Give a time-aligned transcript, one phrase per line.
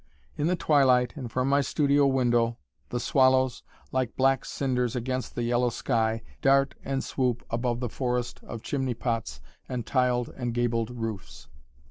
[0.35, 2.57] In the twilight, and from my studio window
[2.89, 3.61] the swallows,
[3.91, 8.95] like black cinders against the yellow sky, dart and swoop above the forest of chimney
[8.95, 11.49] pots and tiled and gabled roofs.